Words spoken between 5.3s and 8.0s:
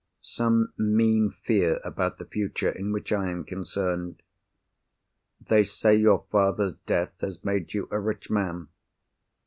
They say your father's death has made you a